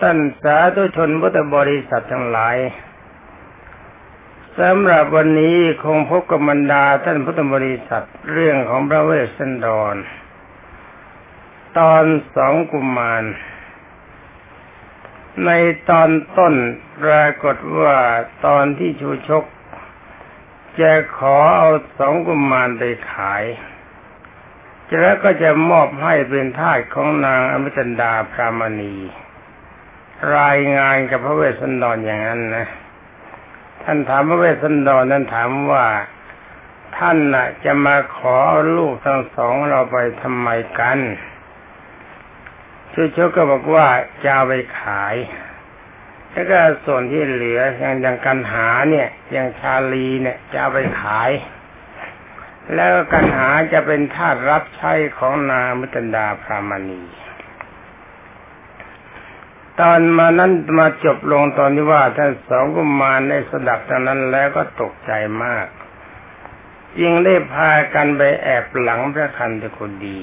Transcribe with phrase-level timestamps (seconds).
[0.00, 2.56] ท่านสาธุชนพุทธบริษัททั้งหลาย
[4.58, 9.96] สำหรับวันนี้คงพบกับบรรดาท่านพุทธบริษัทเรื่องของพระเวสสันดร
[11.78, 12.04] ตอน
[12.36, 13.24] สองกุมาร
[15.44, 15.50] ใน
[15.90, 16.54] ตอนต้น
[17.02, 17.96] ปรากฏว่า
[18.46, 19.44] ตอนที่ชูชก
[20.80, 22.82] จะขอเอาสองกุมารไป
[23.12, 23.44] ขาย
[25.00, 28.96] แล้วก็จะมอบให้เป็นทาสของนางอมิตันดาพรามณี
[30.38, 32.66] รายงานกับพระเวสสันดรอย่างนั้นนะ
[33.82, 35.86] ท่านถามพระเวสสันดรนั้นถามว่า
[36.96, 38.36] ท่านน่ะ จะมาขอ
[38.76, 40.48] ลูกทั้งสองเราไปทำไม
[40.80, 40.98] กัน
[42.92, 43.86] ชูชกก็บอกว่า
[44.22, 45.14] จะเอาไปขาย
[46.30, 51.30] แล้วก็ส่วนที่เหลืออย่างอย่างกันหาเนี่ยอย่างชาลีเนี่ยจะเอาไปขาย
[52.74, 57.02] แล้วกันหาจะเป็นทาสรับใช้ของนางมิตันดาพรามณี
[59.80, 65.12] ตอนมานั้นมาจบลงตอนที่ว่าท่านสองกุมารได้สดับตอนนั้นแล้วก็ตกใจ
[65.44, 65.66] มาก
[67.00, 70.20] ยิงได้พากันไปแอบหลังพระคันตะกุดี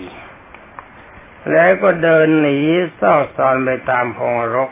[1.51, 2.59] แล้วก็เดินหนี
[2.95, 4.71] เศร้าซอนไปตามพงรก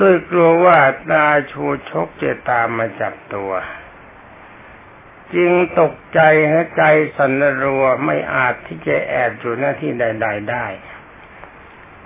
[0.00, 0.78] ด้วยกลัวว่า
[1.10, 3.52] ตาชูชกจะตามมาจับตัว
[5.34, 6.82] จึงตกใจให้ใจ
[7.16, 10.66] สันรัวไม่อาจที่จะแอบอยู่หน้าที่ใด ๆ ได้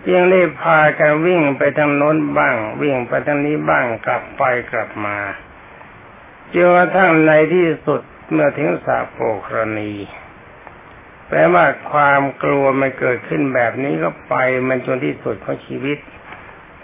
[0.06, 4.42] จึงได้พากันวิ่งไปทางโน้นบ้าง วิ่งไปทางนี้บ้างกลับไป
[4.73, 5.19] กลับมา
[6.53, 9.92] จนกระทั่งในที่สุดเมื่อถึงสาโปครณี
[11.29, 14.34] แปลว่าความกลัวมันเกิดขึ้นแบบนี้ก็ไป
[14.69, 15.98] มันจนที่สุดของชีวิต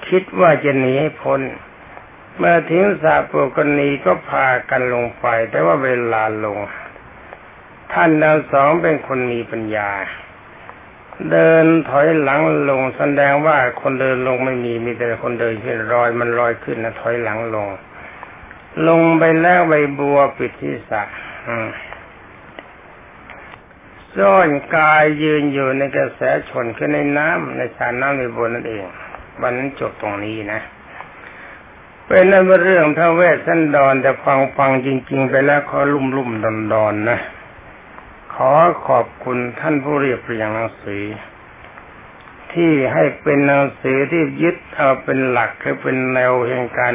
[0.09, 1.41] คิดว่าจะหนีให้พ้น
[2.37, 6.59] เมื่อถึงสาโปุกนีก็พากันลงไป แต่ว่าเวลาลง
[7.93, 9.91] ท่านทั้งสองเป็นคนมีปัญญา
[11.31, 17.69] เดินถอยหลังลงแสดงว่าคนเดินลงไม่มีมีแต่คนเดินขึ้นรอยมันลอยขึ้นนะถอยหลังลง
[18.89, 21.09] ลงไปแล้วใบบัวปิดที่สัก
[24.17, 28.85] ซ่อนกายยืนอยู่ในกระแสชนขึ้นในน้ำในสาน้ำในบนนั่นเอง
[29.41, 30.61] วันนั้นจบตรงนี้นะ
[32.07, 37.19] เป็นนั่นเรื่องพระเวสสันดรแต่ฟังฟังจริง ๆ ไปแล้วเขอลุ่มลุ่มดอนดอนนะ
[38.41, 38.55] ขอ
[38.89, 41.03] ขอบคุณท่านผู้เรียบเรียงหนังสือ
[42.53, 46.95] ที่ให้เป็นหนังสือที่ยึดเอาเป็นหลักคือเป็นแนวแห่งการ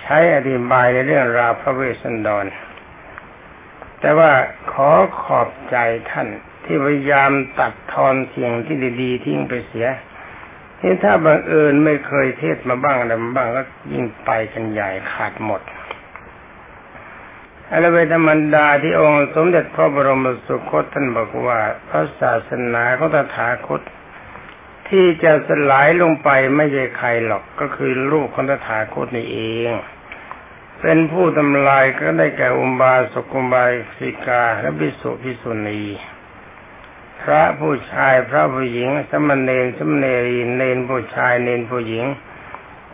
[0.00, 2.46] ใช้อธิบายในเรื่องราวพระเวสสันดร
[4.00, 4.32] แต่ว่า
[4.72, 4.90] ขอ
[5.22, 5.76] ขอบใจ
[6.10, 6.28] ท่าน
[6.64, 7.30] ที่พยายาม
[7.60, 9.86] ตัดทอนเสียงที่ดีๆทิ้งไปเสีย
[10.80, 13.62] นี่ถ้าบังเอิญไม่เคยเทศมาบ้างอะไรมาบ้างก็
[13.92, 15.60] ยิ่งไปกันใหญ่ขาดหมด
[17.70, 23.80] อะไรเวธรรมดาที่องค์สมเด็จพระบรมสุคตท่านบอกว่า พระศาสนาของตถาคต
[24.88, 29.70] ที่จะสลายลงไปไม่ใช่ใครหรอกก็คือลูกของตถาคตนี่เอง
[30.80, 33.64] เป็นผู้ทำลายก็ได้แก่อุบาสกุบา
[33.98, 35.82] สิกาและบิสุพิสุณี
[37.22, 42.04] พระผู้ชายพระผู้หญิง สมณเณรสมณเณรีเนนผู้ชายเนนผู้หญิง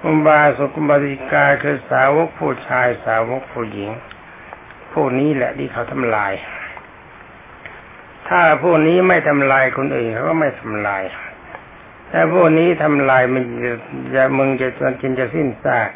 [0.05, 3.91] อุบาสกุบาริกาคือสาวกผู้ชายสาวกผู้หญิง
[4.93, 6.33] พวกนี้แหละที่เขาทำลาย
[8.29, 11.03] ถ้าพวกนี้ไม่ทำลายคนอื่นเขาก็ไม่ทำลาย
[12.13, 13.43] ถ้าพวกนี้ทำลายมัน
[14.15, 15.91] จะมึงจะจนจินจะสิ้นซาก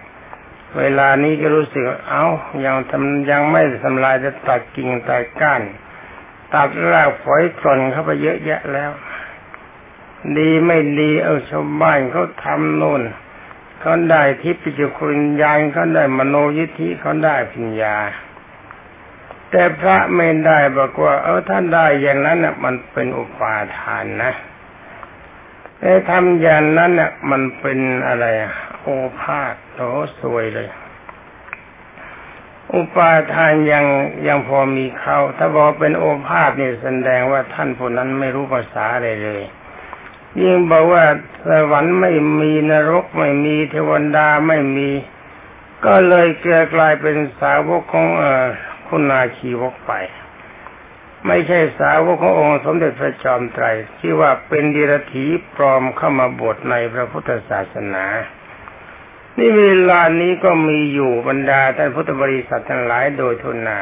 [0.78, 2.26] เวลานี้ก็รู้สึกเอา้า
[2.64, 5.62] ยังทำยังไม่ทำลายจะตัดกิ่งตัดก้าน
[6.54, 8.90] ตัดรากฝอยกลนเข้าไปเยอะแยะแล้ว
[10.38, 13.02] ดีไม่ดีเอาชาวบ้านเขาทำโน่น
[13.80, 17.96] เขาได้ทิพย์จุคุณยานเขาได้มโนยิทธิเขาได้ปัญญา
[19.58, 24.32] แต่พระไม่ได้บอกว่า เออท่านได้อย่างนั้นน่ะ มันเป็นอุปาทานนะ
[25.80, 28.26] แต่ทำอย่างนั้นน่ะ มันเป็นอะไร
[28.82, 28.88] โอ
[29.20, 29.80] ภาษโถ
[30.20, 30.68] สวยเลย
[32.74, 33.84] อุปาทานยัง
[34.26, 39.42] ยังพอมีเขาถ้าบอกเป็นโอภาษนี่แสดงว่าท่านผู้นั้นไม่รู้ภาษาอะไรเลย
[40.40, 41.04] ยิ่งบอกว่า
[41.48, 44.90] สวรรค์ไม่มีนรกไม่มีเทวดาไม่มี
[45.84, 48.46] ก็เลยเกลกลายเป็นสาวกของเออ
[48.88, 49.92] คุณนาคีวกไป
[51.26, 53.66] ไม่ใช่สาวกขององค์สมเด็จพระจอมไตร
[53.98, 55.24] ที่ว่าเป็นดีรถี
[55.54, 58.04] ปลอมเข้ามาบวชในพระพุทธศาสนา
[59.38, 63.78] นี่เวลานี้ก็มีอยู่บรรดาท่านพุทธบริษัททั้งหลายโดยทุนนา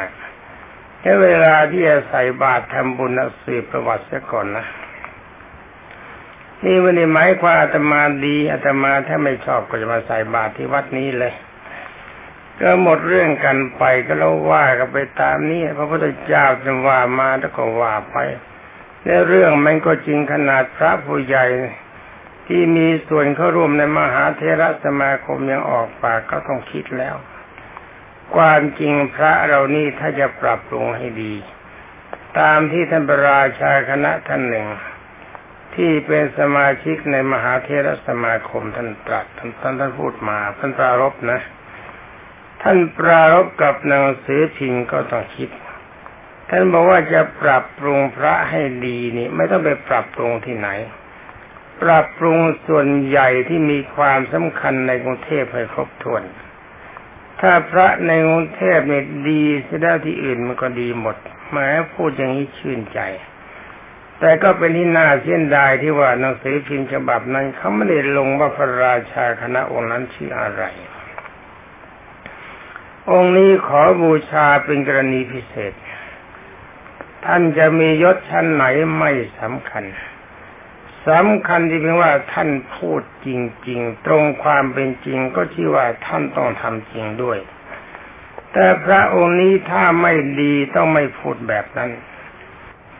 [0.99, 3.11] แค่เวลาที่จะใส่บาตรทำบุญ
[3.43, 4.65] สืบประวัติเสียก่อนนะ
[6.63, 11.33] นี่วันนี้หมายความอาตมาดีอาตมาถ้าไม่ชอบก็จะมาใส่บาตรที่วัดนี้เลย
[12.61, 18.17] ก็หมดเรื่องกันไปก็เราว่ากันไปตามนี้พระพุทธเจ้าจะว่ามาแล้วก็ว่าไป
[19.05, 21.45] ในเรื่องมันก็จริงขนาดพระผู้ใหญ่
[22.47, 27.15] ที่มีส่วนเข้าร่วมในมหาเทระสมาคมยังออกปากก็ต้องคิดแล้ว
[28.35, 31.33] ความจริงพระเรานี่ถ้าจะปรับปรุงให้ดี
[32.39, 34.67] ตามที่ท่านประราชาคณะท่านหนึ่ง
[35.75, 41.41] ที่เป็นสมาชิกในมหาเทรสมาคมท่านตรัสท่านท่านท่านพูดมาท่านปรารบนะ
[42.67, 45.49] ท่านปรารบกับหนังสือพิมพ์ก็ต้องคิด
[46.49, 50.69] ท่านบอกว่าจะปรับปรุงพระให้ดีนี่ไม่ต้องไปปรับปรุงที่ไหน
[51.81, 56.23] ปรับปรุงส่วนใหญ่ที่มีความสำคัญในกรุงเทพให้ครบถ้วน
[57.41, 61.15] ถ้าพระในกรุงเทพเนี่ยดีเสียแล้วที่อื่นมันก็ดีหมด
[61.51, 62.99] หมายพูดอย่างนี้ชื่นใจ
[64.19, 70.65] แต่ก็เป็นที่น่าเสียดายที่ว่าหนังสือพิมพ์ฉบับนั้นเขาไม่ได้ลงว่าพระราชาคณะองค์นั้นชื่ออะไร
[73.11, 75.73] องค์นี้ขอบูชาเป็นกรณีพิเศษ
[77.25, 78.65] ท่านจะมียศชั้นไหน
[78.99, 79.83] ไม่สำคัญ
[81.07, 83.27] สำคัญที่เพียงว่าท่านพูดจ
[83.67, 87.39] ริง ๆ ตรงความเป็นจริงก็ที่ว่าท่านต้องทำจริงด้วย
[88.53, 91.91] แต่พระองค์นี้ถ้าไม่ดีต้องไม่พูดแบบนั้น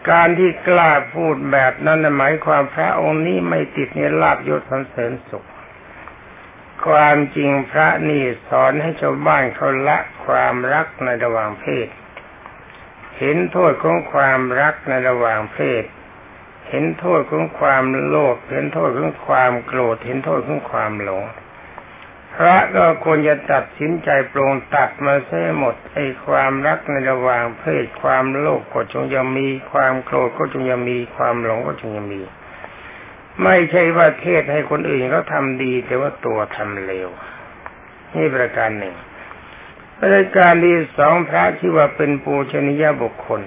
[0.09, 5.45] การที่กล้าพูดแบบนั้นหมายความพระองค์นี้ไม่ติดในลาบยศสันเสริญสุข
[6.85, 11.87] ความจริงพระนี่สอนให้ชาวบ้านเขาละความรักในระหว่างเพศ
[13.19, 15.83] เห็นโทษของความรักในระหว่างเพศ
[16.69, 21.23] เห็นโทษของความโลภ เห็นโทษของความโกรธ เห็นโทษของความหลง
[22.35, 32.21] พระก็ควรจะตัดสินใจปรงตัดมาเสียหมดไอ้ความรักในระหว่างเพศ ความโลภก็จงยังมี ความโกรธก็จงยังมี ความหลงก็จงยังมี
[33.43, 37.09] ไม่ใช่ว่าเทศให้คนอื่นเขาทำดี แต่ว่าตัวทำเลว
[38.15, 38.95] นี่ประการหนึ่ง
[39.99, 43.41] ประการที่สองพระที่ว่าเป็นปูชนียบุคคล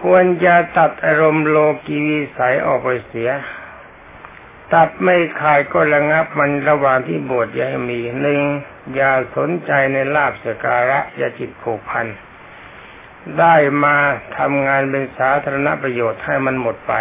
[0.00, 1.56] ควรจะตัดอารมณ์โล
[1.86, 3.30] กีวิสัยออกไปเสีย
[4.74, 8.40] ตัดไม่ขาดก็ระงับมันระหว่างที่บวชอย่าให้มีหนึ่ง
[8.94, 12.06] อย่าสนใจในลาบสการะอย่าจิตผูกพัน
[13.38, 13.54] ได้
[13.84, 13.96] มา
[14.38, 16.94] ทำงานเป็นสาธารณประโยชน์ให้มันหมดไป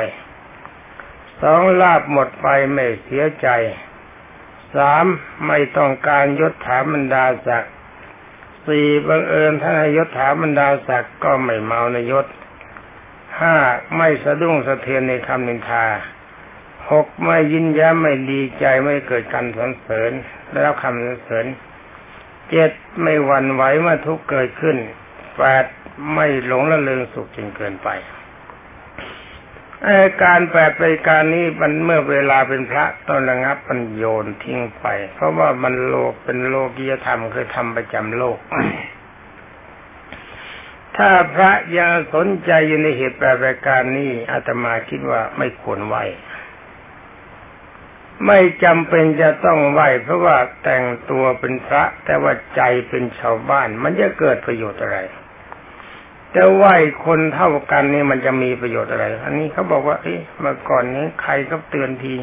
[1.41, 3.47] สองลาบหมดไปไม่เสียใจ
[4.75, 5.05] สาม
[5.47, 7.73] ไม่ต้องการยศถาบรรดาศักดิ์
[8.65, 12.27] สี่บังเอิญท่านยศถาบรรดาศักดิ์ก็ไม่เมาในยศ
[13.39, 13.55] ห้า
[13.95, 15.85] ไม่สะดุ้งสะเทือนในคำนินทา
[16.91, 20.11] หกไม่ยินย้มไม่ดีใจไม่เกิดการสรรเสริญ
[20.49, 21.45] ได้รับคำสรรเสริญ
[22.49, 22.71] เจ็ด
[23.01, 24.77] ไม่หวั่นไหวเมื่อทุกเกิดขึ้น
[25.37, 25.65] แปด
[26.13, 27.89] ไม่หลงละเลงสุขจนเกินไป
[30.23, 34.85] การแปดไปการนี้มันเมื่อเวลาเป็นพระต้องระงับมันโยนทิ้งไป
[35.15, 38.37] เพราะว่ามันโลกเป็นโลกียธรรมเคยทำประจำโลก
[40.97, 45.95] ถ้าพระยังสนใจอยู่ในเหตุแปดประการนี้อาตมาคิดว่าไม่ควรไหว
[48.25, 54.97] ไม่จำเป็นจะต้องไหวเพราะว่าแต่งตัวเป็นพระ แต่ว่าใจเป็นชาวบ้าน มันจะเกิดประโยชน์อะไร
[56.31, 56.65] แต่ไหว
[57.05, 62.15] คนเท่ากันนี่มันจะมีประโยชน์อะไร อันนี้เขาบอกว่า เอ๊ะเมื่อก่อนนี้ใครก็เตือนที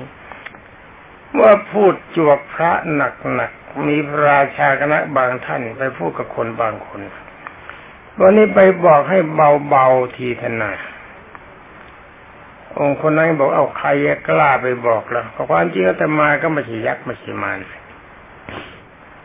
[1.40, 3.02] ว่าพูดจวกพระห
[3.40, 7.00] นักๆมีพระราชาคณะบางท่านไปพูดกับคนบางคน
[8.20, 9.18] วันนี้ไปบอกให้
[9.68, 10.70] เบาๆทีทนา
[12.78, 13.88] องค์คนนั้นบอกเอาใคร
[14.28, 17.58] กล้าไปบอกล้วความจริงแต่มาก็ไม่ใช่ยักษ์ไม่ใช่มาร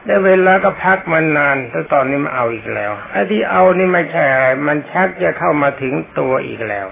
[0.06, 6.88] ได้เวลาก็พักมันนานแต่ตอนนี้มาเอาอีกแล้วไอ้ที่เอานี่ไม่ใช่อะไรมันชักจะเข้ามาถึงตัวอีกแล้ว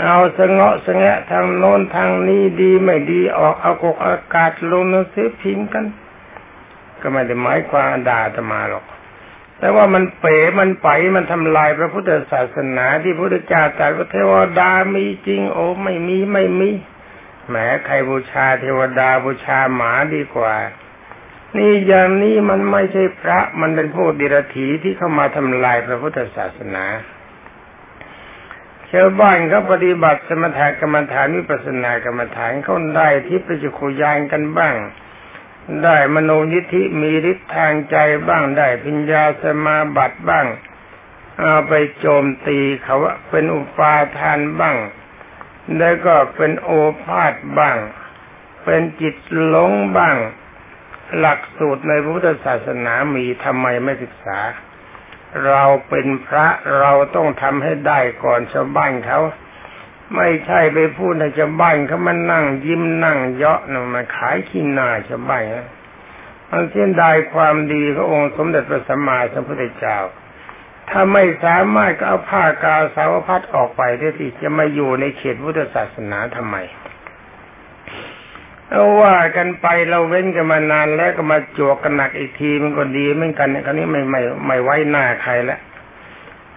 [0.00, 5.84] เอาสงาะสงะทางโน้นทางนี้ดีไม่ดีออกเอากกอากาศลงหนังสือพิมพ์กัน
[7.00, 8.84] ก็ไม่ได้หมายความด่าตมาหรอก
[9.58, 16.70] แต่ว่ามันเป๋มันไปมันทำลายพระพุทธศาสนาที่พระพุทธเจ้าตรัสว่าเทวดามีจริง โอ้ไม่มีไม่มี
[17.48, 17.56] แหม
[17.86, 20.54] ใครบูชาเทวดาบูชาหมาดีกว่า
[21.56, 26.84] นี่อย่างนี้มันไม่ใช่พระมันเป็นพวกดิรถีที่เข้ามาทำลายพระพุทธศาสนา
[28.90, 34.74] ชาวบ้านเขาปฏิบัติสมถกรรมฐานวิปัสสนากรรมฐานเขาได้ที่ปจุคุยานกันบ้าง
[35.84, 37.96] ได้มโนยิธิมีฤทธิ์ทางใจ
[38.28, 40.46] บ้างได้พิญญาสมาบัติบ้าง
[41.38, 44.76] เอาไปโจมตีเขาว่าเป็นอุปาทานบ้าง
[45.78, 46.70] แล้วก็เป็นโอ
[47.02, 47.76] ภาษบ้าง
[48.64, 49.14] เป็นจิต
[49.46, 50.16] หลงบ้าง
[51.18, 54.38] หลักสูตรในพุทธศาสนามีทำไมไม่ศึกษา
[55.46, 56.46] เราเป็นพระ
[56.78, 59.20] เราต้องทำให้ได้ก่อนชาวบ้านเขา
[60.16, 65.68] ไม่ใช่ไปพูดในชาวบ้านเขามันนั่งยิ้มนั่งเยาะนะมาขายขี้หน้าชาวบ้านนะ
[66.50, 69.98] มันเสียดายความดีขององค์สมเด็จพระสัมมาสัมพุทธเจ้า
[70.90, 76.56] ถ้าไม่สามารถก็เอาผ้ากาสาวพัดออกไปได้ที่จะมาอยู่ในเขตพุทธศาสนาทำไม
[78.72, 85.60] เอาว่ากันไปเราเว้นกันมานานแล้วก็มาจวกกันหนักอีกทีมันก็ดีเหมือนกันเนี่ยคราวนี้ไม่ไม่ไม่ไว้หน้าใครแล้ว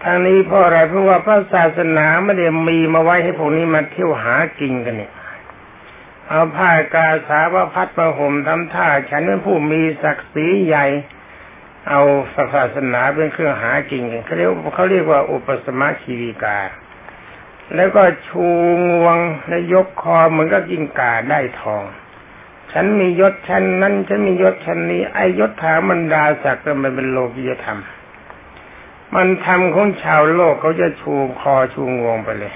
[0.03, 5.11] ทางนี้เพราะอะไรเพราะว่าพระศาสนาไม่ได้มีมาไว้ให้พวกนี้มาเที่ยวหากินกันเนี่ย
[6.29, 10.85] เอาผ้ากาสาวพัดประห่มทำท่า ฉันเป็นผู้มีศักดิ์ศรีใหญ่
[11.89, 12.01] เอา
[12.53, 16.59] ศาสนาเป็นเครื่องหากินกันเขาเรียกเขาเรียกว่าอุปสมะชีวิกา
[17.75, 18.47] แล้วก็ชู
[18.89, 19.17] งวง
[19.47, 21.83] และยกคอเหมือนกับยิงกาได้ทอง
[22.71, 27.79] ฉันมียศชั้นนั้นฉันมียศชั้นนี้ไอยศถาบรรดาศักดิ์มันเป็นโลกียธรรม
[29.15, 32.53] มันทำของชาวโลกเขาจะชูคอชูงวงไปเลย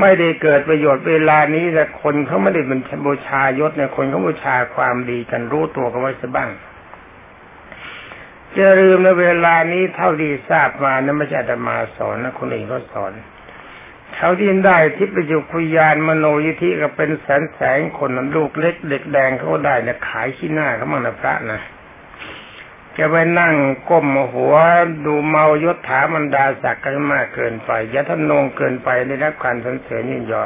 [0.00, 6.50] ไม่ได้เกิดประโยชน์เวลานี้แต่คนเขาไม่ได้เป็นบูชายศเนี่ยคนเขาบูชาความดีกันรู้ตัวกันไว้ซะบ้าง
[8.56, 13.12] จะลืมในเวลานี้เท่าที่ทราบมานะไม่ใช่ธรรมาสอนนะคนอื่นก็สอน
[14.22, 21.60] เขาที่ได้ทิพยุคุยานมโนยิธิก็เป็นแสนแสนคนนั้นลูกเล็กเด็กแดงเขาได้เนี่ยขายขี้หน้าเขามั่งนะพระนะ
[22.98, 23.54] จะไปนั่ง
[23.88, 24.54] ก้มหัว
[25.04, 30.44] ดูเมายศถามันดาศักดิ์กันมากเกินไปยะทนงเกินไปในรับการสรรเสริญยินยอ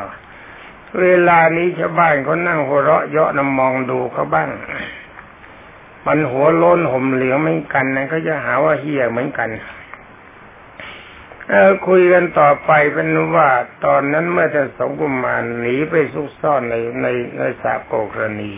[1.01, 4.51] เวลานี้ชาวบ้านเขานั่งหัวเราะเยาะนำมองดูเขาบ้าง
[6.07, 9.49] มันหัวโล้นห่มเหลืองเหมือนกันนะเขาจะหาว่าเฮียเหมือนกัน
[11.87, 13.49] คุยกันต่อไปเป็นว่า
[13.85, 17.07] ตอนนั้นเมื่อจะสองกุมารหนีไปซุกซ่อนในใน
[17.39, 18.53] ในสาโกกรณี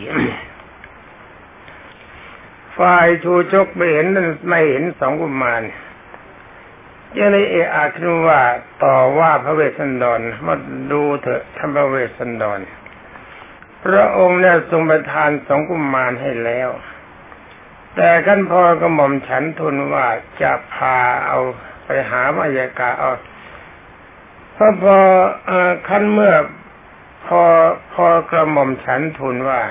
[2.77, 4.05] ฝ่ายชูชกไม่เห็น
[4.47, 5.61] ไม่เห็นสองกุมาร
[7.17, 8.41] ยังเลยเอะอาขึ้นว่า
[8.83, 10.55] ต่อว่าพระเวสสันดรมา
[10.91, 12.59] ดูเถอะท่านพระเวสสันดร
[13.85, 16.69] พระองค์เนี่ยทรงประทานสองกุมารให้แล้ว
[17.95, 20.07] แต่ขั้นพอกระหม่อมฉันทูลว่า
[20.41, 21.39] จะพาเอา
[21.87, 23.11] ไปหามายากาเอา
[24.55, 24.97] พอพอ
[25.87, 26.33] ขั้นเมื่อ
[27.25, 27.41] พอ
[27.93, 29.61] พอกระหม่อมฉันทูลว่า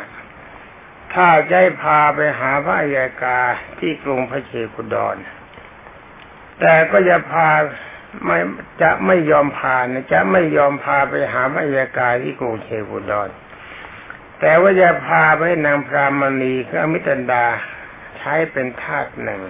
[1.15, 3.39] ถ้าจะพาไปหาพระอัยกา
[3.79, 5.17] ที่กรุงพระเชกุดร
[6.61, 7.49] แต่ก็จะพา
[8.25, 8.39] ไม่
[8.83, 13.29] จะไม่ยอมพานะจะไม่ยอมพาไปหาพระอัยกาที่กรุงเชกุดร
[14.41, 17.47] แต่ว่าจะพาไปนางพรามณีคืออมิตันดา
[18.19, 19.43] ใช้เป็นทาสหนึ่ง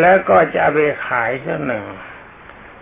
[0.00, 1.84] แล้วก็จะเอาไปขายสักหนึ่ง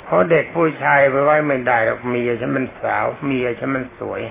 [0.05, 4.23] เพราะเด็กผู้ชายไปไว้ไม่ได้หรอกเมียฉันมันสาวเมียฉันมันสวย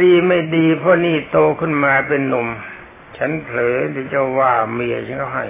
[0.00, 2.48] ดีไม่ดีเพราะนี่โตขึ้นมาเป็นหนุ่ม
[3.16, 5.46] ฉันเผลอที่จะว่าเมียฉันก็ให้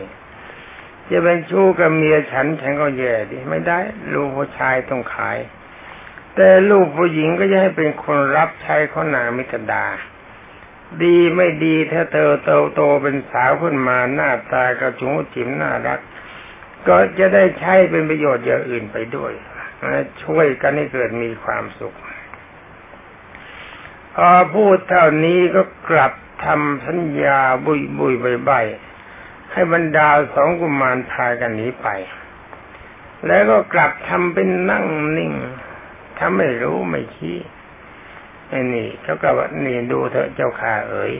[1.10, 3.78] จะเป็นชู้กับเมียฉันฉันก็แย่ดิไม่ได้
[4.14, 5.38] ลูกผู้ชายต้องขาย
[6.36, 9.84] แต่ลูกผู้หญิงก็จะให้เป็นคนรับใช้ขอนางมิตรดา
[11.04, 16.00] ดีไม่ดีถ้าเธอโตโตเป็นสาวขึ้นมาหน้าตากระจุงจิ๋มน่ารัก
[16.88, 19.32] ก็จะได้ใช้เป็นประโยชน์อย่างอื่นไปด้วย
[20.22, 21.96] ช่วยกันให้เกิดมีความสุข
[24.16, 26.12] พอพูดเท่านี้ก็กลับ
[26.44, 28.50] ทำสัญญาบุยบุยใบใบ
[29.52, 31.88] ให้บรรดาสองกุมารพากันหนีไป
[33.26, 34.84] แล้วก็กลับทำเป็นนั่ง
[35.16, 35.32] นิ่ง
[36.18, 37.36] ถ้าไม่รู้ไม่ชี้
[38.50, 41.12] ไอ้นี่เขาก็ว่านี่ดูเถอะเจ้าข้าเอ๋ย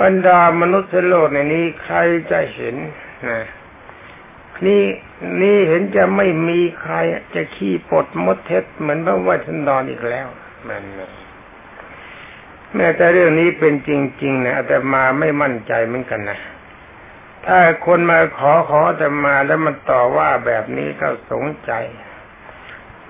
[0.00, 1.96] บรรดามนุษย์โลกในนี้ใคร
[2.30, 2.76] จะเห็น
[3.28, 3.40] นะ
[4.66, 4.84] นี่
[5.42, 6.94] นี่เห็นจะไม่มีใคร
[7.34, 10.26] จะขี้ปดมดเท็จเหมือนพระวัชนดรอีกแล้ว
[10.68, 10.84] มัน
[12.74, 13.90] แม้แต่เรื่องนี้เป็นจ
[14.22, 16.38] ริง ๆ นะแต่มาไม่มั่นใจเหมือนกันนะ
[17.46, 21.72] ถ้าคนมาขอขอแต่มาแล้วมันต่อว่าแบบนี้ก็สงใจ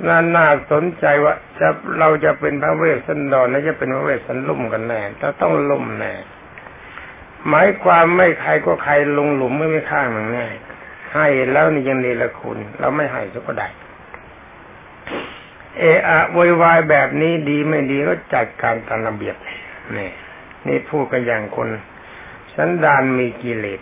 [0.07, 6.13] น่าน่าสนใจว่าจะเราจะเป็นพระเวสสันดรนะจะเป็นพระเวสสันลุ่มกันแน่ถ้าต้องลุ่มแน่
[7.49, 10.47] หมายความไม่ใครก็ใครลงหลุมไม่ไม่ข้างหนึ่งแน่
[11.15, 13.69] ให้แล้วนี่ยังเนรคุณ เราไม่ให้ก็ได้
[15.79, 19.37] เออะวยวายแบบนี้ดีไม่ดีก็จัดการตามระเบียบ
[19.99, 20.11] นี่
[20.67, 21.69] นี่พูดกันอย่างคน
[22.55, 23.81] สันดานมีกิเลส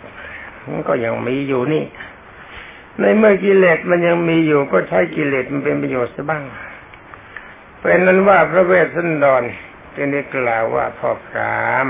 [0.67, 1.83] มันก็ยังมีอยู่นี่
[2.99, 6.43] ในเมื่อกิเลสมันยังมีอยู่ก็ใช้กิเลสมันเป็นประโยชน์ซะบ้าง
[7.79, 9.43] เป็นนั้นว่าพระเวสสันดร
[9.95, 11.87] จึงได้กล่าวว่าพ่อพราม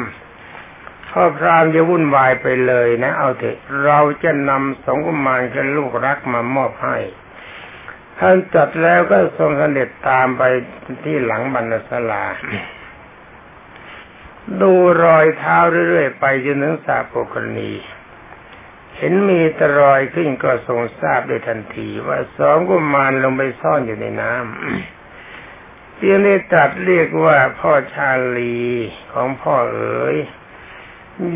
[1.12, 6.98] พ่อพรามจะวุ่นวายไปเลยนะ เอาเถอะเราจะนำสงกุมารคือลูกรักมามอบให้
[8.20, 10.44] ท่านจัดแล้วก็ทรงเสด็จตามไป
[11.06, 12.26] ที่หลังบรรณศาลา
[14.62, 14.74] ดู
[15.04, 15.58] รอยเท้า
[15.90, 17.72] เรื่อยๆไปจนถึงสาโปกรณี
[19.00, 28.60] เห็นมีตรอยขึ้นก็ทรงทราบโดยทันทีว่าสองกุมารลงไปซ่อนอยู่ในน้ำเพียงได้ตรัสเรียกว่าพ่อชาลี
[29.14, 30.18] ของพ่อเอ๋ย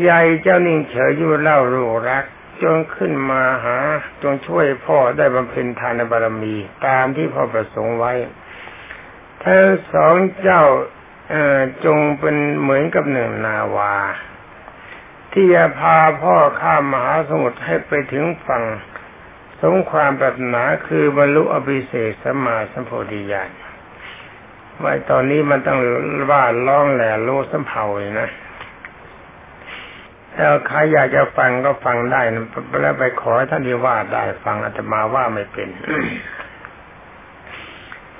[0.00, 2.24] ใหญ่เจ้านิ่งเฉยอยู่เล่ารูรัก
[2.62, 3.78] จงขึ้นมาหา
[4.22, 6.54] จงช่วยพ่อได้บำเพ็ญทานบารมี
[6.86, 8.12] ตามที่พ่อประสงค์ไว้
[9.42, 10.62] ทั้งสองเจ้า
[11.30, 13.94] เออจงเป็นเหมือนกับหนึ่งนาวา
[15.34, 18.64] ที่จะพาพ่อข้ามมหาสมุทรให้ไปถึงฝั่ง
[19.60, 23.50] สมความปรารถนาคือบรรลุอภิเศษสมาสัมโพธิญาณ
[24.82, 25.78] ว่าตอนนี้มันต้อง
[26.30, 28.28] ว่าร้องแหล่โลสัมเภาเลยนะ
[30.34, 32.44] แล้วใครอยากจะฟังก็ฟังได้นะ
[32.82, 35.68] แล้วไปขอท่านดีว่าได้ฟังอาตมาว่าไม่เป็น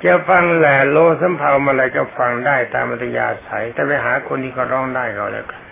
[0.05, 5.64] จะฟังแหล่โลสัมเภามาอะไรก็ฟังได้ตามอัตยาศัยแต่ไปหาคนที่เขาร้องได้ก็แล้วกัน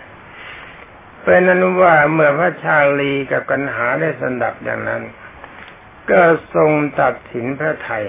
[1.23, 5.03] เป็นนั้นว่าเมื่อพระชาลีกับกันหาได้สนับอย่างนั้น
[6.09, 6.21] ก็
[6.55, 8.05] ทรงตัดสินพระไทย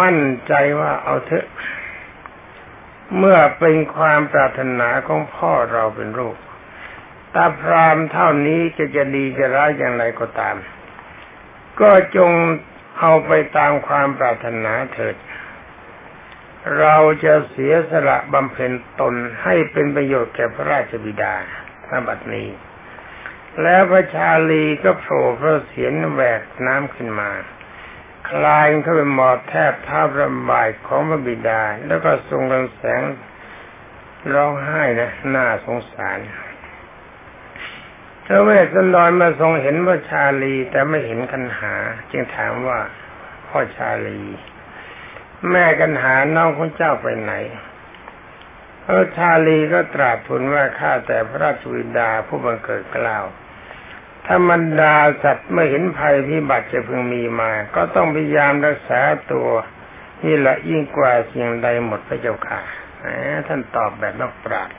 [0.00, 1.46] มั่นใจว่าเอาเถอะ
[3.18, 6.36] เมื่อเป็นความปรารถนาของพ่อเราเป็นลูก
[7.34, 10.56] ตาพรามเท่านี้จะจะดีจะร้ายอย่างไรก็ตาม
[11.80, 12.30] ก็จง
[12.98, 15.16] เอาไปตามความปรารถนาเถิด
[16.78, 21.34] เราจะเสียสละบำเพ็ญตนให้เป็นประโยชน์แก่พระราชบิดา
[21.90, 22.48] ณบัดนี้
[23.62, 27.30] แล้วพระชาลีก็โผล่พระเสียนแหวกน้ำขึ้นมา
[28.30, 33.02] คลายเข้าไปหมอบแทบท้าระบายของพระบิดา แล้วก็ทรงรังแสง
[34.32, 36.18] ร้องไห้นะน่าสงสาร
[38.26, 41.74] พระเวสสันดรมาทรงเห็นว่าชาลีแต่ไม่เห็นกันหา
[42.10, 42.78] จึงถามว่า
[43.48, 44.20] พ่อชาลี
[45.50, 47.32] แม่กันหาน้องของเจ้าไปไหน
[48.84, 53.24] พระชาลีก็ตราบทูลว่าข้าแต่พระราชวิดาผู้บังเกิดกล่าว
[54.26, 59.00] ถ้ามันดาสัตว์ไม่เห็นภัยพิบัติจะพึงมีมา ก็ต้องพยายามรักษา
[59.32, 59.48] ตัว
[60.24, 62.60] นี่แหละยิ่งกว่าสิ่งใดหมดพระเจ้าค่ะ
[63.46, 64.76] ท่านตอบแบบนักปราชญ์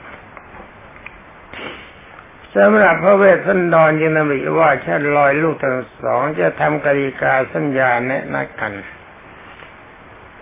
[2.56, 8.72] สำหรับพระเวสสันดรยังนำอีกว่าชาลอยลูกทั้งสองจะทำกริกาสัญญาแนะนักกัน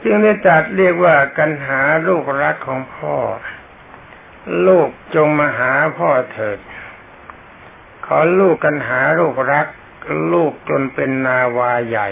[0.03, 3.17] จึงได้จัดเรียกว่ากันหาลูกรักของพ่อ
[4.67, 6.59] ลูกจงมาหาพ่อเถิด
[8.07, 9.67] ขอลูกกันหาลูกรัก
[10.33, 12.09] ลูกจนเป็นนาวาใหญ่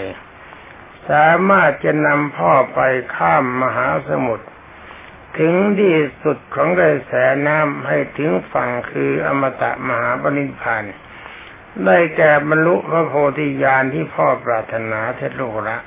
[1.09, 2.79] สามารถจะนำพ่อไป
[3.15, 4.45] ข้ามมหาสมุทร
[5.37, 7.13] ถึงที่สุดของกระแส
[7.47, 10.83] น้ำให้ถึงฝั่งคืออมตะมหาปณิพาน
[11.85, 15.77] ได้แก่บรรลุพระโพธิญาณที่พ่อปรารถนาเทศโลกละ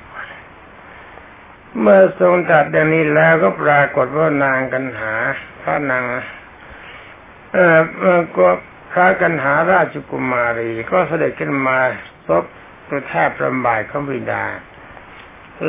[1.79, 5.13] เมื่อทรงตัดดังนี้แล้วก็ปรากฏว่านางกันหา
[5.61, 6.03] พระนาง
[7.53, 7.79] เอ่อ
[8.37, 8.49] ก็
[8.91, 11.77] พระกันหาราชกุมารี ก็เสด็จขึ้นมา
[12.27, 12.43] ซบ
[12.87, 14.45] ตัวแทบประบายของบิดา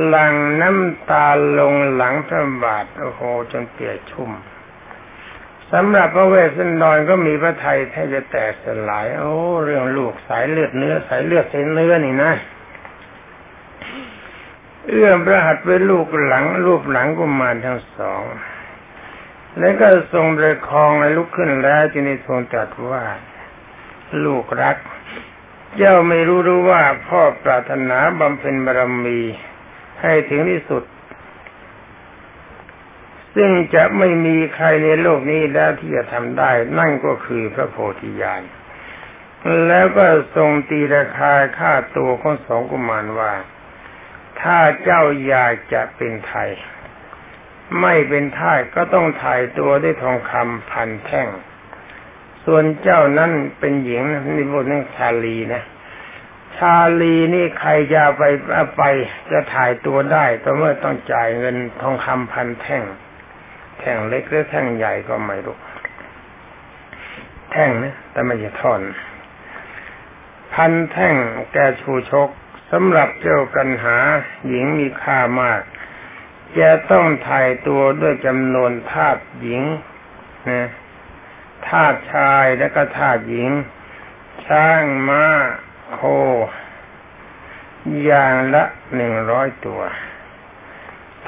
[0.07, 1.27] หลังน้ำตา
[1.59, 3.21] ลงหลังพระบาทโอ้โห
[3.53, 4.31] จนเปียกชุ่ม
[5.73, 9.33] สำหรับพระเวสสันดรก็มีพระไทยแทบจะแตกสลาย โอ้
[9.65, 12.33] เรื่องลูกสายเลือดเนื้อสายเลือดเส้นเนื้อนี่นะ
[14.89, 18.23] เอื้อมพระหัตถ์ไว้ลูกหลังรูปหลังกุมารทั้งสอง
[19.59, 23.05] แล้วก็ทรงประคองและลุกขึ้นแล้วจึงได้ทรงตรัสว่า
[24.25, 24.77] ลูกรัก
[25.77, 29.21] เจ้าไม่รู้รู้ว่าพ่อปรารถนาบำเพ็ญบารมี
[30.03, 30.85] ให้ถึงที่สุด
[33.35, 38.43] ซึ่งจะไม่มีใครในโลกนี้แล้วที่จะทำได้ นั่นก็คือพระโพธิญาณ
[39.69, 43.33] แล้วก็ทรงตีราคาค่าตัวของสองกุมารว่า
[44.43, 46.51] ถ้าเจ้าอยากจะเป็นไทย
[47.81, 51.29] ไม่เป็นท่ายก็ต้องถ่ายตัวด้วยทองคำพันแท่ง
[52.45, 54.03] ส่วนเจ้านั้นเป็นหญิง
[54.37, 55.63] นี่บทนึงชาลีนะ
[56.57, 58.23] ชาลีนี่ใครจะไป
[58.77, 58.83] ไป
[59.31, 62.83] จะถ่ายตัวได้ต่อเมื่อต้องจ่ายเงินทองคำพันแท่ง
[63.79, 65.57] แท่งเล็กหรือแท่งใหญ่ก็ไม่รู้
[67.53, 68.81] แท่งนะแต่ไม่ใช่ท่อน
[70.55, 71.15] พันแท่ง
[71.53, 72.29] แกชูชก
[72.75, 73.99] สำหรับเจ้ากันหา
[74.49, 75.63] หญิงมีค่ามาก
[76.59, 79.63] จะต้องถ่ายตัวด้วยจำนวนทาสหญิง
[80.51, 80.69] นะ
[81.69, 83.51] ทาสชายและก็ทาสหญิง
[84.47, 85.25] ช้างม้า
[85.93, 86.01] โค
[88.05, 88.65] อย่างละ
[88.97, 89.83] หนึ่งร้อยตัว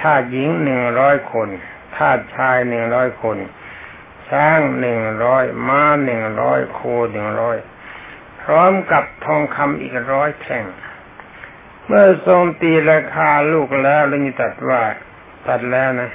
[0.01, 1.49] ทาหญิงหนึ่งร้อยคน
[1.97, 3.39] ทาชายหนึ่งร้อยคน
[4.31, 6.81] ช้างหนึ่งร้อยม้าหนึ่งร้อยโค
[7.13, 7.57] หนึ่งร้อย
[8.43, 10.67] พร้อมกับทองคำอีกร้อยแท่ง
[11.87, 14.83] เมื่อทรงตีราคาลูกแล้วแล้วนี่ตัดว่า
[15.49, 16.11] ตัดแล้วนะ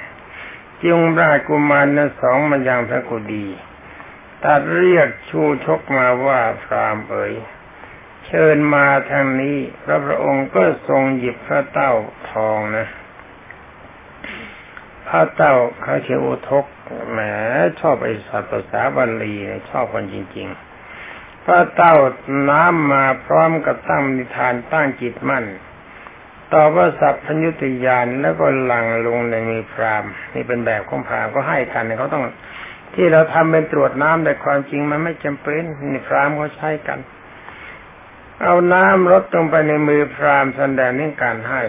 [0.82, 3.46] จึงราชกุมารนั้นสองมายังพระกุดี
[4.44, 7.34] ตัดเรียกชูชกมาว่าพรามเอ๋ย
[8.26, 11.92] เชิญมาทางนี้ พระพระองค์ก็ทรงหยิบพระเต้า
[12.30, 12.86] ทองนะ
[15.08, 16.64] พระเต้าเขาเชื่อทก
[17.10, 17.18] แหม
[17.80, 19.34] ชอบไอสัตว์ภาษาบาลี
[19.70, 20.69] ชอบคนจริง ๆ
[21.44, 21.94] พระเต้า
[22.50, 25.44] น้ำมาพร้อมกับตั้งนิทานตั้งจิตมั่น
[26.52, 32.24] ต่อว่าสัพพัญญุติยานแล้วก็หลังลงในมีพรามนี่เป็นแบบของพรามก็ให้กันเขาต้อง
[32.94, 36.98] ที่เราทำเป็นตรวจน้ำแต่ความจริงมันไม่จำเป็นนี่พรามเขาใช้กัน
[38.42, 41.62] เอาน้ำรดลงไปในมือพรามแสดงนี่การให้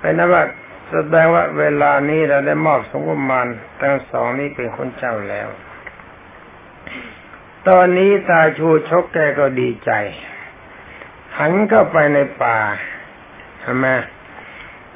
[0.00, 0.42] เป็นนว่า
[0.90, 3.46] แสดงว่าเวลานี้เราได้มอบสมกุมาร
[3.80, 5.48] ทั้งสองนี้เป็นคนเจ้าแล้ว
[7.68, 9.90] ตอนนี้ตาชูชกแกก็ดีใจ
[11.38, 12.58] หันเข้าไปในป่า
[13.60, 13.86] ใช่ไม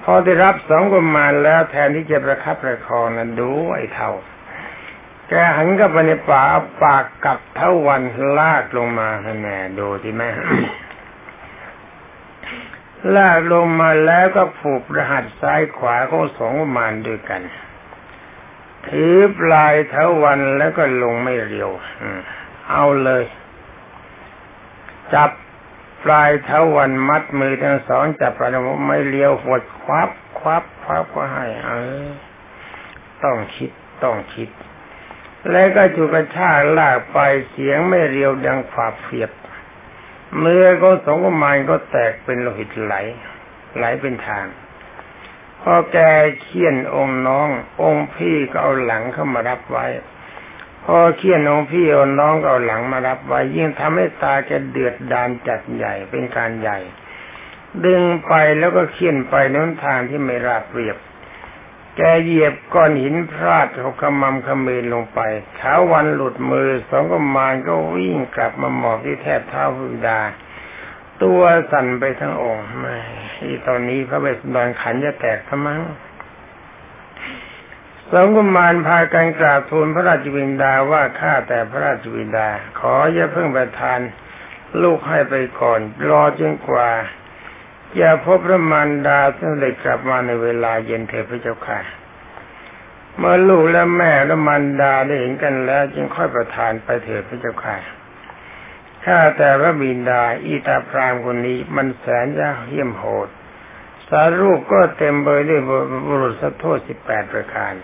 [0.02, 4.12] พอได้รับสองกุมารแล้วแทนที่จะประคับประคองนั้นดูไอ้เท่า
[5.28, 6.42] แกหันเข้าไปในป่า
[6.82, 8.02] ปากกับเท่าวัน
[8.38, 9.08] ลากลงมา
[9.42, 10.30] แน่ดูที่แม่
[13.16, 17.42] ลากลงมาแล้วก็ผูกรหัสซ้ายขวาของสองกุมารด้วยกัน
[18.88, 21.70] ถือปลายเท้าวันแล้วก็ลงไม่เรียว
[22.70, 23.24] เอาเลย
[25.14, 25.30] จับ
[26.04, 28.50] ปลายเท้าวันมัดมือทั้งสองจับปลาย
[28.88, 31.72] ไม่เลี้ยวหดควับควับควับก็ให้เอ
[32.04, 32.08] อ
[33.24, 33.70] ต้องคิด
[34.04, 34.48] ต้องคิด
[35.50, 37.18] แล้วก็จุกระชากลากไป
[37.50, 39.30] เสียงไม่เรียวดังฝาเฟียบ
[40.38, 42.94] เมื่อก็สองกมารก็แตกเป็นโลหิตไหล
[43.76, 44.46] ไหลเป็นทาง
[45.62, 45.98] พอแก
[46.40, 47.48] เคี่ยนองค์น้อง
[47.82, 49.86] องค์พี่ก็เอาหลังเข้ามารับไว้
[50.84, 56.78] พอเคี่ยนองพี่เอาน้องเอาหลังมารับไว้ยิ่งทำให้ตาแกเดือดดานจัดใหญ่เป็นการใหญ่
[57.86, 60.96] ดึงไปแล้วก็เคี่ยนไปน้นทางที่ไม่ราบเรียบ
[61.96, 65.20] แกเหยียบก้อนหินพลาดหกขมำขมืนลงไป
[65.56, 70.20] เท้าวันหลุดมือสองกมานก็วิ่งกลับมาหมอบที่แทบเท้าพุดา
[71.22, 72.96] ตัวสั่นไปทั้งองค์ไม่
[73.66, 75.80] ตอนนี้พระเบสดอนขันจะแตกทั้งมั้ง
[78.16, 82.48] สองกุมารพากันกราบทูลพระราชวินดาว่าข้าแต่พระราชวินดา
[82.80, 84.00] ขออย่าเพิ่งประทาน
[84.82, 86.90] ลูกให้ไปก่อน รอจนกว่า
[87.96, 91.80] อย่าพบพระมารดาซึ่งได้กลับมาในเวลาเย็นเถิดพระเจ้าค่ะ
[93.16, 97.76] เมื่อลูกและแม่และมารดาได้เห็นกันแล้ว จึงค่อยประทานไปเถิดพระเจ้าค่ะ
[99.04, 103.28] ข้าแต่พระบินดาอีตาพรามคนนี้มันแสนจะเหี้ยมโหด
[104.08, 105.60] สารูปก็เต็มไปด้วย
[106.06, 107.74] บุรุษโทษสิบแปดประการ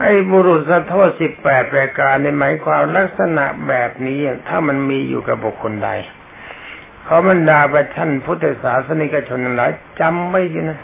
[0.00, 5.90] ไอ้บุรุษสัโทษสิบแปดประการในหมายความลักษณะแบบนี้ถ้ามันมีอยู่กับบุคคลใด
[7.04, 10.80] เขาบรรดาประชันพุทธศาสนิกชนหลายจำไม่ดีนะ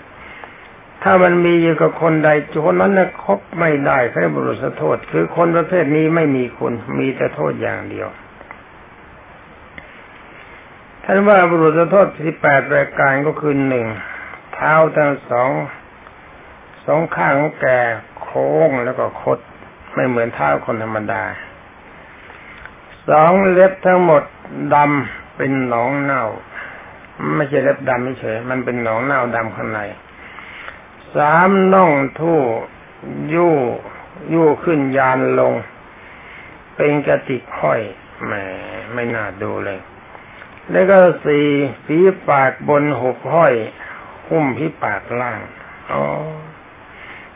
[1.02, 2.30] ถ้ามันมีอยู่กับคนใด
[2.64, 8.08] คนนั้นนะคบไม่ได้แค่บุรุษโทษ คือคนประเภทนี้ไม่มีคุณมีแต่โทษอย่างเดียว
[11.04, 13.86] ท่านว่าบุรุษโทษที่แปดรายการก็คือหนึ่ง
[14.54, 15.50] เท้าทั้งสอง
[16.86, 17.66] สองข้างของแก
[18.09, 19.38] โค้งแล้วก็คด
[19.94, 21.22] ไม่เหมือนเท้าคนธรรมดา
[23.08, 24.22] สองเล็บทั้งหมด
[24.74, 26.24] ดำเป็นหนองเน่า
[27.36, 29.80] ไม่ใช่เล็บดำเฉยมันเป็นหนองเน่าดำข้างใน
[31.16, 32.40] สามน่องทู่
[33.34, 33.54] ยู่
[34.34, 35.54] ยู่ขึ้นยานลง
[36.76, 37.80] เป็นกระติกห้อย
[38.24, 38.32] แหม
[38.92, 39.80] ไม่น่าดูเลย
[40.70, 41.46] แล้วก็สี่
[41.84, 43.54] ฝีปากบนหกห้อย
[44.28, 45.40] หุ้มผีปากล่าง
[45.92, 46.02] อ๋อ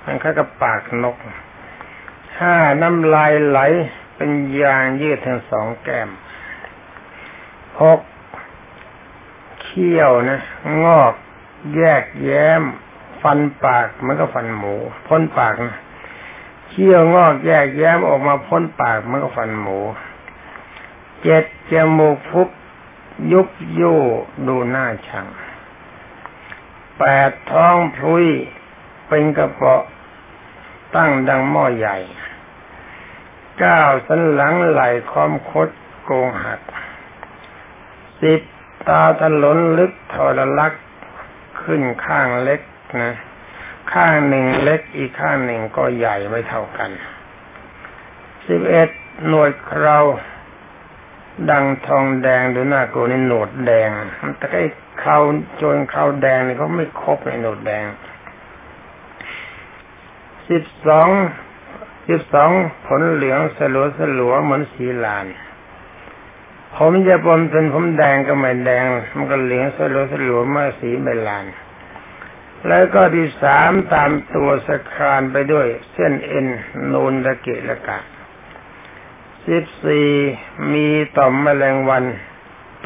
[0.04, 1.16] มันค่กับปากนก
[2.40, 3.58] ห้าน้ำลายไหล
[4.16, 6.08] เป็นยางยืดทั้งสองแก้ม
[7.82, 8.00] หก
[9.62, 10.40] เขี้ยวนะ
[10.84, 11.14] งอก
[11.76, 12.62] แยกแย้ม
[13.22, 14.74] ฟันปากมันก็ฟันหมู
[15.06, 15.78] พ้นปากนะ
[16.70, 19.78] เขี้ยวงอกแยกแย้มออกมาพ้นปากมันก็ฟันหมู
[21.22, 22.48] เจ็ดจมูกฟุบ
[23.32, 23.82] ยุบโย
[24.46, 25.26] ดูหน้าชัง
[26.98, 28.26] แปดท้องพลุย
[29.08, 29.82] เป็นกระเปาะ
[30.96, 31.96] ตั้งดังหม้อใหญ่
[33.58, 35.68] เก้าสันหลังไหลคอมคด
[36.04, 36.60] โกงหัก
[38.20, 38.40] สิบ
[38.88, 40.72] ตาถลนลึกทรลัก
[41.62, 42.60] ขึ้นข้างเล็ก
[43.02, 43.14] นะ
[43.92, 46.90] ข้างหนึ่งเล็กอีกข้างหนึ่งก็ใหญ่ไม่เท่ากัน
[48.46, 48.88] สิบเอ็ด
[49.28, 49.98] หน่วยเครา
[51.50, 53.90] ดังทองแดงหรือหน้าโกนี่หนวดแดง
[54.38, 54.64] แต่ไอ้
[55.00, 55.18] เขา
[55.56, 57.84] โจนเขาแดงนี่เขาไม่ครบในหนวดแดง
[60.48, 61.08] สิบสอง
[62.08, 62.50] สิบสอง
[62.86, 65.26] ผลเหลืองสลัวสลัวเหมือนสีลาน
[66.76, 71.46] ผมจะปนเป็นผมแดงก็ไม่แดง มันก็เหลืองสลัวสลัวเมื่อสีไม่ลาน
[72.68, 76.46] แล้วก็ที่สามตามตัวสะครานไปด้วย เส้นเอ็น
[76.92, 77.98] นูนตะเกะละกะ
[79.46, 80.08] สิบสี่
[80.72, 82.04] มีต่อมแมลงวัน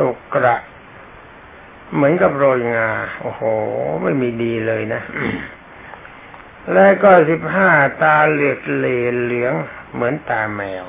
[0.00, 0.56] ตกกระ
[1.94, 2.88] เหมือนกับโรยงา
[3.20, 3.42] โอ้โห
[4.02, 5.02] ไม่มีดีเลยนะ
[6.72, 7.70] แล้วก็สิบห้า
[8.02, 8.86] ตาเหลือกเล
[9.20, 9.54] เหลือง
[9.92, 10.84] เหมือนตาแมว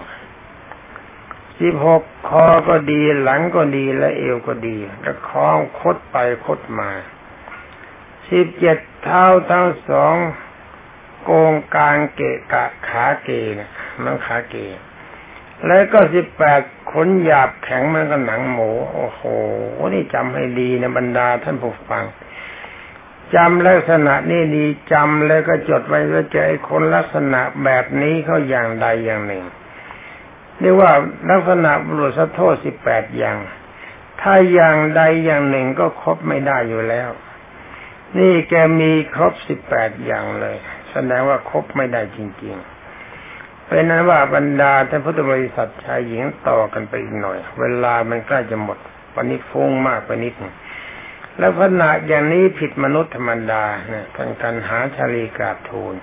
[1.60, 6.90] สิบหกคอก็ดีหลังก็ดีและเอวก็ดีแล้วคล้องคดไปคดมา
[8.30, 10.16] สิบเจ็ดเท้าทั้งสอง
[11.24, 13.70] โกงกลางเกะกะขาเกนะ
[14.04, 14.56] มันขาเก
[15.68, 16.62] แล้วก็สิบแปด
[16.92, 19.22] ขนหยาบแข็งมันก็หนังหมู โอ้โห
[19.94, 22.04] นี่จำให้ดีนะบรรดาท่านผู้ฟัง
[23.36, 29.44] จำลักษณะนี่ดีจำแล้วก็จดไว้ว่าจะไอ้คนลักษณะแบบนี้เขาอย่างใดอย่างหนึ่ง
[30.60, 30.92] เรียกว่า
[31.30, 33.38] ลักษณะบุรุษโทษสิบแปดอย่าง
[34.22, 37.10] ถ้าอย่างใดอย่างหนึ่งก็ครบไม่ได้อยู่แล้ว
[38.18, 40.58] นี่แกมีครบสิบแปดอย่างเลย
[40.92, 48.78] แสดงว่าครบไม่ได้จริงๆ เป็นนั้นว่าบรรดาท่านพุทธบริษัทชายหญิงต่อกันไปอีกหน่อย เวลามันใกล้จะหมด
[49.16, 50.54] วันนี้ฟุ้งมากไปนิดนึง
[51.40, 55.96] แล้วขณะอย่างนี้ผิดมนุษย์ธรรมดาเนี่ยท่านกันหาชาลีกราบทูล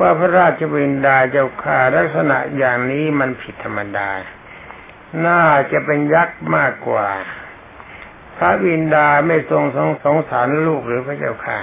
[0.00, 4.10] ว่าพระราชบิณฑาเจ้าข้าลักษณะอย่างนี้มันผิดธรรมดา
[5.26, 5.42] น่า
[5.72, 7.08] จะเป็นยักษ์มากกว่า
[8.36, 11.60] พระบิณฑาไม่ทรงสงสงสารลูกหรือพระเจ้าค่ะ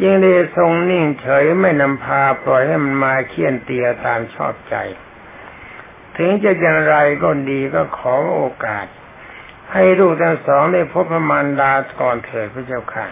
[0.00, 4.74] ยิงได้ทรงนิ่งเฉยไม่นำพาปล่อยให้มันมาเคี่ยนเตียตามชอบใจ
[6.16, 8.86] ถึงจะอย่างไรก็ดีก็ขอโอกาส
[9.72, 13.06] ให้ลูกทั้งสองได้พบพระมารดาก่อนเถิดพระเจ้าค่ะ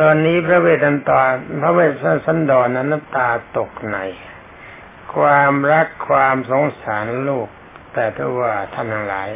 [0.00, 1.22] ตอนนี้พระเวทนันตา
[1.60, 3.98] พระเวสสันดรนั้นน้ำตาตกใน
[5.14, 7.48] ความรักความสงสารลูก
[7.94, 9.28] แต่ถ้าว่าท่านทั้งหลาย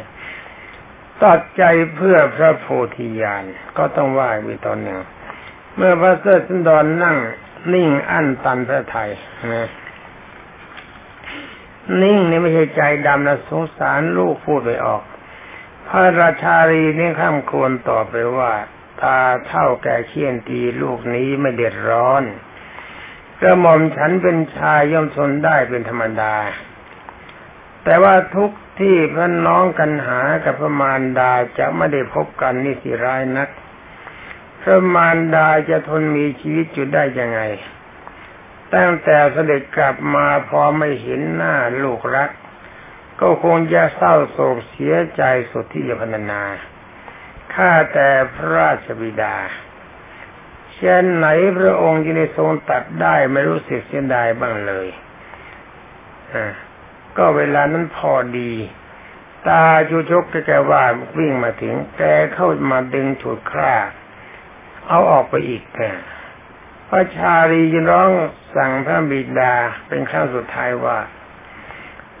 [1.21, 1.63] ตัดใจ
[1.95, 3.43] เพื่อพระโพธิญาณ
[3.77, 4.99] ก็ต้องว่าอีกตอนหนึ่ง
[5.75, 7.17] เมื่อพระเสด็จสันดรนนั่ง
[7.73, 9.09] นิ่งอั้นตันพระไทย
[9.53, 9.69] นะ
[12.01, 15.01] นิ่งนี่ไม่ใช่ใจดำนะสงสารลูกพูดไปออก
[15.87, 18.51] พระราชารีนี่ข้ามควรตอบไปว่า
[19.01, 22.23] ตาเท่าแก่เคียนตีลูกนี้ไม่เดือดร้อน
[23.41, 26.35] กระหม่อมฉันเป็นชายย่อมทนได้เป็นธรรมดา
[27.83, 33.49] แต่ว่าทุกที่พระน้องกันหากับพระมารดาจะไม่ได้พบกันนี่สิร้ายนัก
[34.61, 37.41] พระมารดาจะทนมีชีวิตอยู่ได้ยังไง
[38.75, 42.29] ตั้งแต่เสด็จกลับมาพอไม่เห็นหน้าลูกรัก
[43.21, 46.43] ก็คงจะเศร้าโศกเสียใจสุดที่จะพรรณนา
[47.53, 49.35] ข้าแต่พระราชบิดา
[50.73, 54.87] เช่นไหนพระองค์จะได้ทรงตัดได้ไม่รู้สึกเสียดายบ้างเลย
[56.33, 56.45] อ่า
[57.17, 58.53] ก็เวลานั้นพอดี
[59.47, 60.83] ตาจูชกแกว่า
[61.17, 63.75] วิ่งมาถึง แกเข้ามาดึงฉุดคร่า
[64.87, 65.81] เอาออกไปอีกแก
[66.89, 68.11] พระชาลีร้อง
[68.55, 69.53] สั่งพระบิดา
[69.87, 70.99] เป็นครั้งสุดท้ายว่า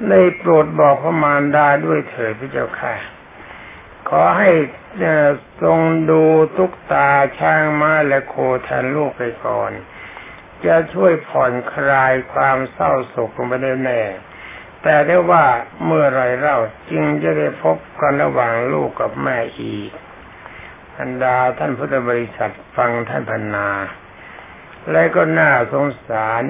[0.09, 2.95] ในโปรดบอกพระมารดาด้วยเถิดพระเจ้าค่ะ
[4.09, 4.49] ขอให้
[5.63, 5.79] ทรง
[6.11, 6.23] ดู
[6.57, 9.71] ทุกตาช้างม้าและโคแทนลูกไปก่อน
[10.65, 14.01] จะช่วยผ่อนคลายความเศร้าโศกลงไปได้แน่
[14.83, 15.45] แต่ได้ว่า
[15.85, 16.57] เมื่อไรเล่า
[16.91, 19.89] จึงจะได้พบกันระหว่างลูกกับแม่อีก
[20.97, 23.67] อันดาท่านพุทธบริษัทฟังท่านพันนา
[24.91, 26.43] และก็น่าสงสาร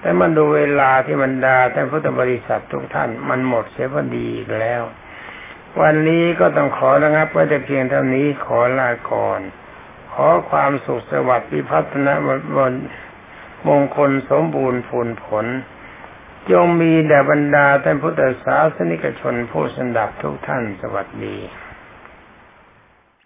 [0.00, 4.82] แต่มันดูเวลาที่บรรดาท่านพุทธบริษัททุกท่านมันหมดเสียพอดีอีกแล้ว
[5.80, 9.40] วันนี้ก็ต้องขอระงับไว้แต่เพียงเท่านี้ขอลาก่อน
[10.12, 12.12] ขอความสุขสวัสดิ์พิพัฒนา
[12.56, 12.72] บน
[13.68, 15.46] มงคลสมบูรณ์ผลผล
[16.50, 21.36] จงมีแด่บรรดาท่านพุทธศาสนิกชนผู้สันดับทุกท่านสวัสดี